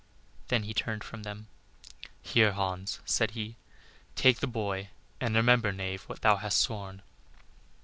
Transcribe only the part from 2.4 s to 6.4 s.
Hans," said he, "take the boy; and remember, knave, what thou